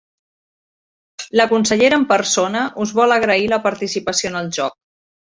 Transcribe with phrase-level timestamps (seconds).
[1.39, 4.77] La consellera en persona us vol agrair la participació en el joc.